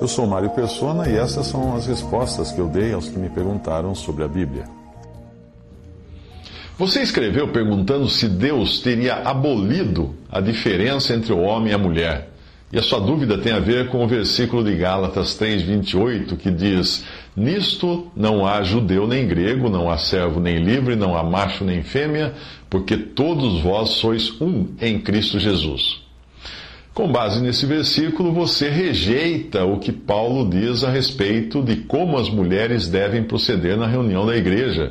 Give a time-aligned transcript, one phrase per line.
[0.00, 3.28] Eu sou Mário Persona e essas são as respostas que eu dei aos que me
[3.28, 4.64] perguntaram sobre a Bíblia.
[6.78, 12.30] Você escreveu perguntando se Deus teria abolido a diferença entre o homem e a mulher.
[12.72, 17.04] E a sua dúvida tem a ver com o versículo de Gálatas 3:28 que diz:
[17.34, 21.82] Nisto não há judeu nem grego, não há servo nem livre, não há macho nem
[21.82, 22.34] fêmea,
[22.70, 26.07] porque todos vós sois um em Cristo Jesus.
[26.98, 32.28] Com base nesse versículo, você rejeita o que Paulo diz a respeito de como as
[32.28, 34.90] mulheres devem proceder na reunião da igreja,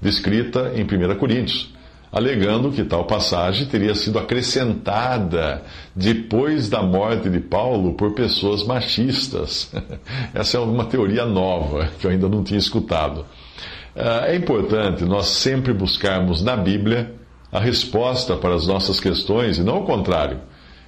[0.00, 1.74] descrita em 1 Coríntios,
[2.12, 5.64] alegando que tal passagem teria sido acrescentada
[5.96, 9.74] depois da morte de Paulo por pessoas machistas.
[10.32, 13.26] Essa é uma teoria nova que eu ainda não tinha escutado.
[13.96, 17.12] É importante nós sempre buscarmos na Bíblia
[17.50, 20.38] a resposta para as nossas questões e não o contrário.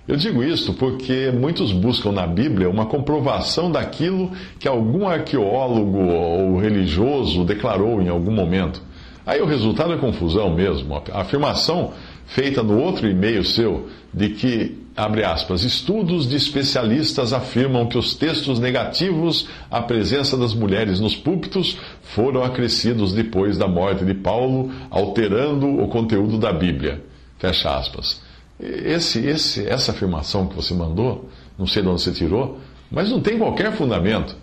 [0.09, 6.59] Eu digo isto porque muitos buscam na Bíblia uma comprovação daquilo que algum arqueólogo ou
[6.59, 8.83] religioso declarou em algum momento.
[9.27, 11.01] Aí o resultado é confusão mesmo.
[11.13, 11.93] A afirmação
[12.27, 18.15] feita no outro e-mail seu de que, abre aspas, estudos de especialistas afirmam que os
[18.15, 24.73] textos negativos à presença das mulheres nos púlpitos foram acrescidos depois da morte de Paulo,
[24.91, 27.05] alterando o conteúdo da Bíblia.
[27.39, 28.30] Fecha aspas.
[28.61, 32.59] Esse, esse, essa afirmação que você mandou, não sei de onde você tirou,
[32.91, 34.37] mas não tem qualquer fundamento.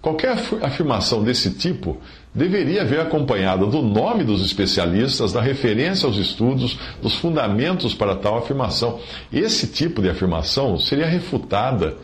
[0.00, 1.98] Qualquer afirmação desse tipo
[2.32, 8.38] deveria vir acompanhada do nome dos especialistas, da referência aos estudos, dos fundamentos para tal
[8.38, 9.00] afirmação.
[9.32, 11.96] Esse tipo de afirmação seria refutada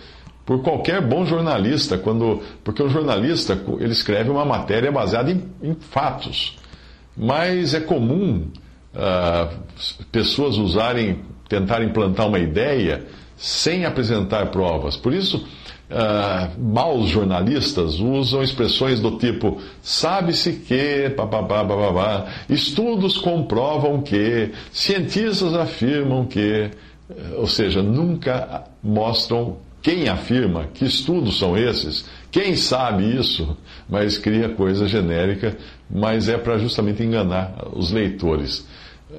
[0.45, 5.75] por qualquer bom jornalista, quando, porque o jornalista ele escreve uma matéria baseada em, em
[5.75, 6.59] fatos.
[7.17, 8.49] Mas é comum
[8.95, 9.57] uh,
[10.11, 11.21] pessoas usarem
[11.53, 13.05] tentar implantar uma ideia
[13.37, 14.97] sem apresentar provas.
[14.97, 24.01] Por isso, uh, maus jornalistas usam expressões do tipo: sabe-se que, papapá, papapá, estudos comprovam
[24.01, 26.71] que, cientistas afirmam que.
[27.37, 33.55] Ou seja, nunca mostram quem afirma, que estudos são esses, quem sabe isso,
[33.87, 35.55] mas cria coisa genérica,
[35.91, 38.65] mas é para justamente enganar os leitores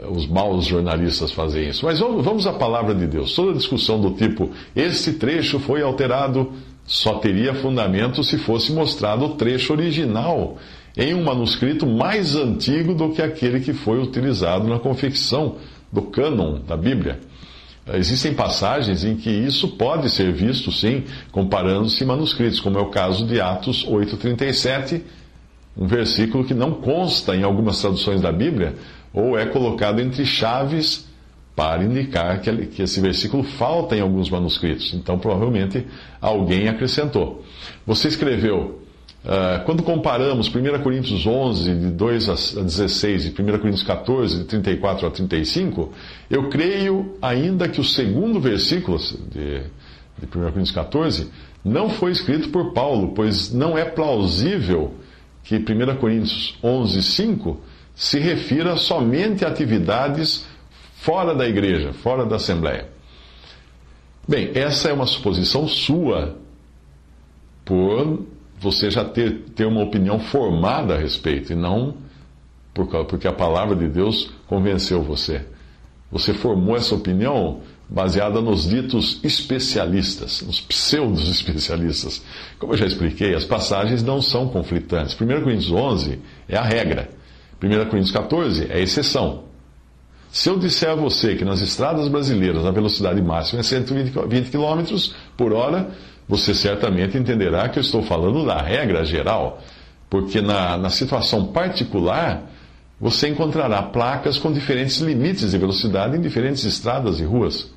[0.09, 1.85] os maus jornalistas fazem isso.
[1.85, 3.33] Mas vamos à palavra de Deus.
[3.33, 6.51] Toda discussão do tipo, esse trecho foi alterado,
[6.85, 10.57] só teria fundamento se fosse mostrado o trecho original
[10.95, 15.55] em um manuscrito mais antigo do que aquele que foi utilizado na confecção
[15.91, 17.19] do cânon da Bíblia.
[17.93, 23.25] Existem passagens em que isso pode ser visto, sim, comparando-se manuscritos, como é o caso
[23.25, 25.01] de Atos 8,37,
[25.75, 28.75] um versículo que não consta em algumas traduções da Bíblia,
[29.13, 31.07] ou é colocado entre chaves
[31.55, 34.93] para indicar que, esse versículo falta em alguns manuscritos.
[34.93, 35.85] Então, provavelmente,
[36.19, 37.43] alguém acrescentou.
[37.85, 38.81] Você escreveu,
[39.23, 44.43] uh, quando comparamos 1 Coríntios 11, de 2 a 16, e 1 Coríntios 14, de
[44.45, 45.93] 34 a 35,
[46.27, 51.29] eu creio ainda que o segundo versículo de, de 1 Coríntios 14
[51.63, 54.95] não foi escrito por Paulo, pois não é plausível
[55.43, 57.61] que 1 Coríntios 11, 5
[57.95, 60.45] se refira somente a atividades
[60.95, 62.87] fora da igreja, fora da Assembleia.
[64.27, 66.37] Bem, essa é uma suposição sua,
[67.65, 68.25] por
[68.59, 71.95] você já ter, ter uma opinião formada a respeito, e não
[72.73, 75.45] por, porque a palavra de Deus convenceu você.
[76.11, 82.23] Você formou essa opinião baseada nos ditos especialistas, nos pseudos especialistas.
[82.57, 85.19] Como eu já expliquei, as passagens não são conflitantes.
[85.19, 87.09] 1 Coríntios 11 é a regra.
[87.63, 89.43] 1 Coríntios 14 é exceção.
[90.29, 94.83] Se eu disser a você que nas estradas brasileiras a velocidade máxima é 120 km
[95.37, 95.91] por hora,
[96.27, 99.61] você certamente entenderá que eu estou falando da regra geral,
[100.09, 102.49] porque na, na situação particular
[102.99, 107.71] você encontrará placas com diferentes limites de velocidade em diferentes estradas e ruas.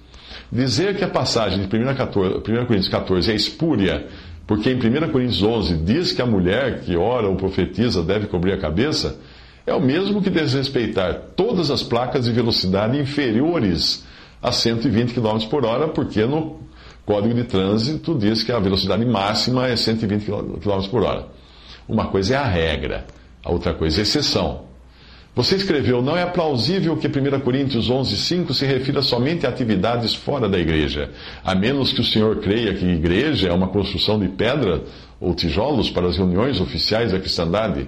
[0.50, 4.06] Dizer que a passagem de 1, 14, 1 Coríntios 14 é espúria,
[4.46, 8.52] porque em 1 Coríntios 11 diz que a mulher que ora ou profetiza deve cobrir
[8.52, 9.18] a cabeça,
[9.66, 14.04] é o mesmo que desrespeitar todas as placas de velocidade inferiores
[14.40, 16.60] a 120 km por hora, porque no
[17.04, 21.26] Código de Trânsito diz que a velocidade máxima é 120 km por hora.
[21.88, 23.06] Uma coisa é a regra,
[23.44, 24.66] a outra coisa é a exceção.
[25.36, 30.48] Você escreveu, não é plausível que 1 Coríntios 11,5 se refira somente a atividades fora
[30.48, 31.10] da igreja,
[31.44, 34.82] a menos que o senhor creia que igreja é uma construção de pedra
[35.20, 37.86] ou tijolos para as reuniões oficiais da cristandade.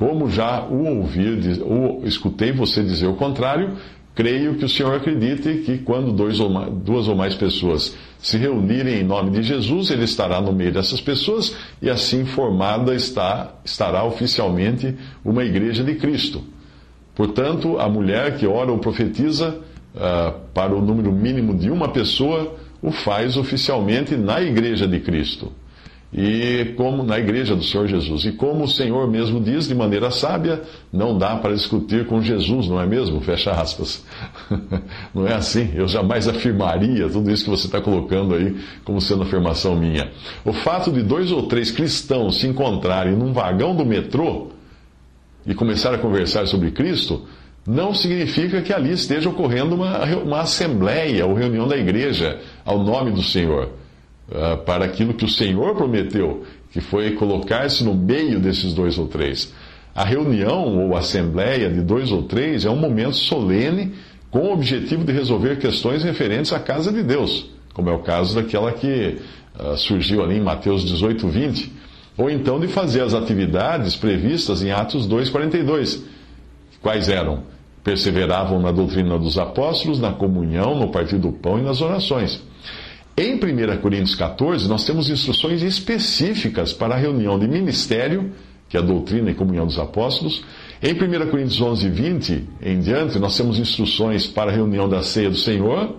[0.00, 3.76] Como já o ouvi, ou escutei você dizer o contrário,
[4.14, 8.38] creio que o senhor acredite que quando dois ou mais, duas ou mais pessoas se
[8.38, 13.52] reunirem em nome de Jesus, ele estará no meio dessas pessoas e assim formada está,
[13.62, 16.42] estará oficialmente uma igreja de Cristo.
[17.14, 19.58] Portanto, a mulher que ora ou profetiza
[19.94, 25.52] uh, para o número mínimo de uma pessoa, o faz oficialmente na igreja de Cristo.
[26.12, 28.24] E como na igreja do Senhor Jesus.
[28.24, 30.62] E como o Senhor mesmo diz de maneira sábia,
[30.92, 33.20] não dá para discutir com Jesus, não é mesmo?
[33.20, 34.04] Fecha aspas.
[35.14, 35.70] não é assim.
[35.72, 40.10] Eu jamais afirmaria tudo isso que você está colocando aí como sendo afirmação minha.
[40.44, 44.48] O fato de dois ou três cristãos se encontrarem num vagão do metrô
[45.46, 47.24] e começar a conversar sobre Cristo,
[47.66, 53.12] não significa que ali esteja ocorrendo uma, uma assembleia ou reunião da igreja ao nome
[53.12, 53.70] do Senhor,
[54.30, 59.06] uh, para aquilo que o Senhor prometeu, que foi colocar-se no meio desses dois ou
[59.06, 59.52] três.
[59.94, 63.92] A reunião ou assembleia de dois ou três é um momento solene
[64.30, 68.34] com o objetivo de resolver questões referentes à casa de Deus, como é o caso
[68.34, 69.18] daquela que
[69.58, 71.80] uh, surgiu ali em Mateus 18, 20
[72.20, 76.02] ou então de fazer as atividades previstas em Atos 2,42.
[76.82, 77.44] Quais eram?
[77.82, 82.42] Perseveravam na doutrina dos apóstolos, na comunhão, no partir do pão e nas orações.
[83.20, 88.32] Em 1 Coríntios 14, nós temos instruções específicas para a reunião de ministério,
[88.66, 90.42] que é a doutrina e comunhão dos apóstolos.
[90.82, 95.28] Em 1 Coríntios 11, 20 em diante, nós temos instruções para a reunião da ceia
[95.28, 95.96] do Senhor.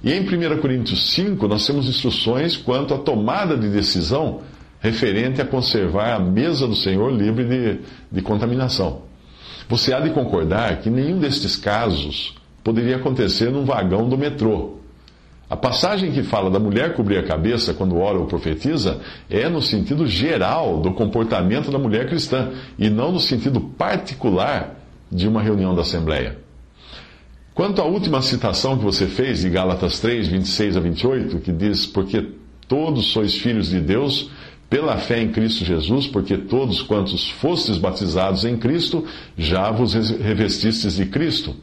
[0.00, 4.42] E em 1 Coríntios 5, nós temos instruções quanto à tomada de decisão
[4.78, 7.80] referente a conservar a mesa do Senhor livre de,
[8.12, 9.02] de contaminação.
[9.68, 12.32] Você há de concordar que nenhum destes casos
[12.62, 14.79] poderia acontecer num vagão do metrô.
[15.50, 19.60] A passagem que fala da mulher cobrir a cabeça quando ora ou profetiza é no
[19.60, 24.76] sentido geral do comportamento da mulher cristã e não no sentido particular
[25.10, 26.38] de uma reunião da Assembleia.
[27.52, 31.84] Quanto à última citação que você fez de Gálatas 3, 26 a 28, que diz:
[31.84, 32.28] Porque
[32.68, 34.30] todos sois filhos de Deus
[34.70, 39.04] pela fé em Cristo Jesus, porque todos quantos fostes batizados em Cristo,
[39.36, 41.56] já vos revestistes de Cristo.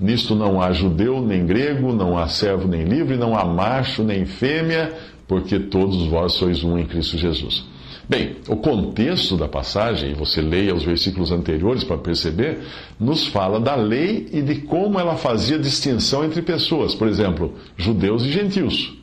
[0.00, 4.24] Nisto não há judeu nem grego, não há servo nem livre, não há macho nem
[4.24, 4.92] fêmea,
[5.26, 7.64] porque todos vós sois um em Cristo Jesus.
[8.08, 12.60] Bem, o contexto da passagem, você leia os versículos anteriores para perceber,
[12.98, 18.24] nos fala da lei e de como ela fazia distinção entre pessoas, por exemplo, judeus
[18.24, 18.96] e gentios.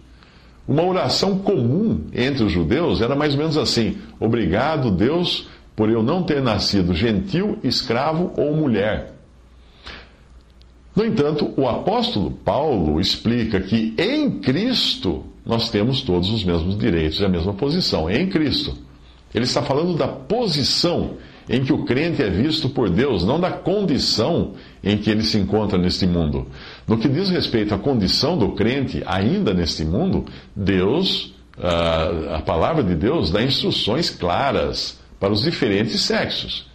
[0.67, 6.01] Uma oração comum entre os judeus era mais ou menos assim: Obrigado, Deus, por eu
[6.01, 9.14] não ter nascido gentil, escravo ou mulher.
[10.95, 17.19] No entanto, o apóstolo Paulo explica que em Cristo nós temos todos os mesmos direitos
[17.19, 18.09] e a mesma posição.
[18.09, 18.77] Em Cristo.
[19.33, 21.17] Ele está falando da posição
[21.49, 24.53] em que o crente é visto por Deus, não da condição
[24.83, 26.47] em que ele se encontra neste mundo.
[26.87, 30.25] No que diz respeito à condição do crente ainda neste mundo,
[30.55, 31.35] Deus,
[32.33, 36.65] a palavra de Deus dá instruções claras para os diferentes sexos,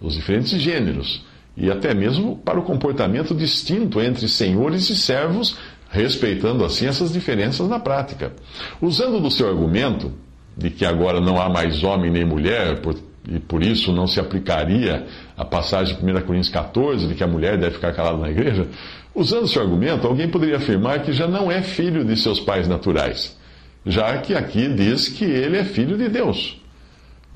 [0.00, 1.22] os diferentes gêneros,
[1.56, 5.56] e até mesmo para o comportamento distinto entre senhores e servos,
[5.90, 8.32] respeitando assim essas diferenças na prática.
[8.80, 10.12] Usando do seu argumento
[10.56, 12.94] de que agora não há mais homem nem mulher, por
[13.28, 17.26] e por isso não se aplicaria a passagem de 1 Coríntios 14, de que a
[17.26, 18.68] mulher deve ficar calada na igreja,
[19.14, 23.36] usando esse argumento, alguém poderia afirmar que já não é filho de seus pais naturais,
[23.84, 26.60] já que aqui diz que ele é filho de Deus.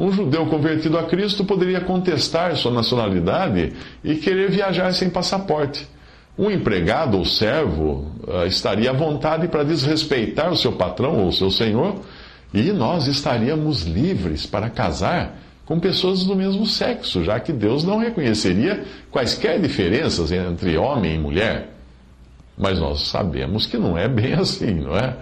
[0.01, 5.87] Um judeu convertido a Cristo poderia contestar sua nacionalidade e querer viajar sem passaporte.
[6.39, 11.33] Um empregado ou servo uh, estaria à vontade para desrespeitar o seu patrão ou o
[11.33, 12.01] seu senhor,
[12.55, 17.99] e nós estaríamos livres para casar com pessoas do mesmo sexo, já que Deus não
[17.99, 21.75] reconheceria quaisquer diferenças entre homem e mulher.
[22.57, 25.15] Mas nós sabemos que não é bem assim, não é?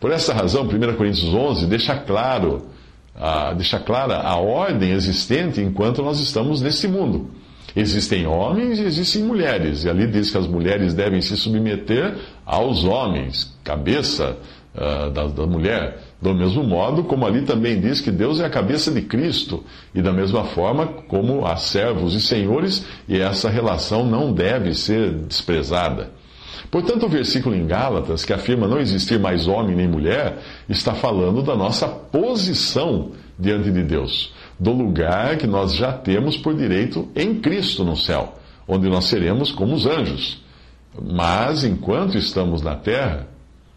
[0.00, 2.66] Por essa razão, 1 Coríntios 11 deixa claro,
[3.14, 7.30] a, deixa clara a ordem existente enquanto nós estamos nesse mundo.
[7.76, 12.16] Existem homens e existem mulheres, e ali diz que as mulheres devem se submeter
[12.46, 14.36] aos homens, cabeça
[14.74, 15.98] uh, da, da mulher.
[16.22, 20.00] Do mesmo modo, como ali também diz que Deus é a cabeça de Cristo, e
[20.00, 26.10] da mesma forma como há servos e senhores, e essa relação não deve ser desprezada.
[26.70, 31.42] Portanto, o versículo em Gálatas, que afirma não existir mais homem nem mulher, está falando
[31.42, 37.34] da nossa posição diante de Deus, do lugar que nós já temos por direito em
[37.40, 38.34] Cristo no céu,
[38.66, 40.42] onde nós seremos como os anjos.
[41.00, 43.26] Mas enquanto estamos na terra,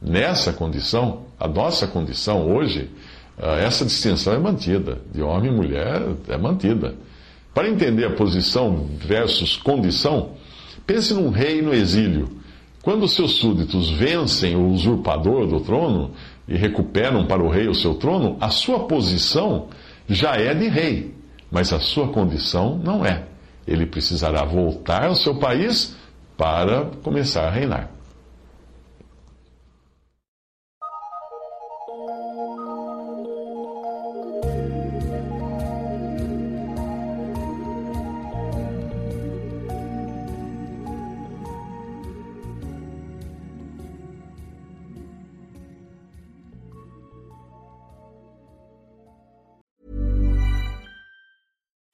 [0.02, 2.90] nessa condição, a nossa condição hoje,
[3.38, 6.96] ah, essa distinção é mantida, de homem e mulher é mantida.
[7.54, 10.34] Para entender a posição versus condição,
[10.86, 12.30] pense num rei no exílio.
[12.88, 16.12] Quando seus súditos vencem o usurpador do trono
[16.48, 19.68] e recuperam para o rei o seu trono, a sua posição
[20.08, 21.14] já é de rei,
[21.52, 23.26] mas a sua condição não é.
[23.68, 25.98] Ele precisará voltar ao seu país
[26.38, 27.92] para começar a reinar.